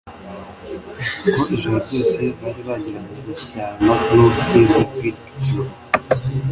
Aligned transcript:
Kuko 1.21 1.43
ijoro 1.55 1.77
ryose 1.85 2.19
bari 2.33 2.65
bagiranye 2.67 3.13
umushyikirano 3.21 3.91
n'ubwiza 4.13 4.79
bw'ijuru, 4.91 5.69